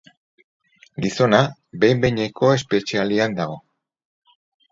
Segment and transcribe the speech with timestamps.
[1.05, 1.41] Gizona
[1.83, 3.59] behin-behineko espetxealdian dago.